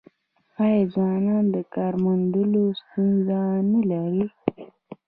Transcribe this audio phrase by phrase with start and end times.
[0.63, 3.39] آیا ځوانان د کار موندلو ستونزه
[3.71, 4.25] نلري؟